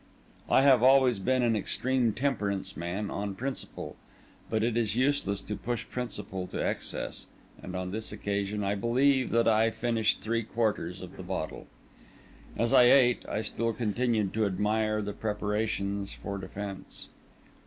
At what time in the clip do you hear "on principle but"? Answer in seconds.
3.11-4.63